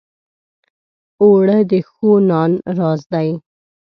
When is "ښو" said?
1.89-2.11